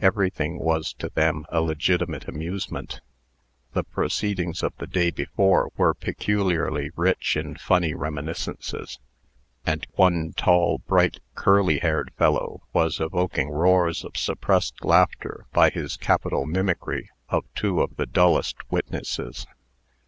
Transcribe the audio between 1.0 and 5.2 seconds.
them a legitimate amusement. The proceedings of the day